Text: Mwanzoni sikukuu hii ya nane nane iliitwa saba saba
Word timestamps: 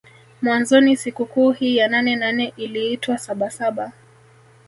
Mwanzoni 0.41 0.97
sikukuu 0.97 1.51
hii 1.51 1.77
ya 1.77 1.87
nane 1.87 2.15
nane 2.15 2.53
iliitwa 2.57 3.17
saba 3.17 3.49
saba 3.49 3.91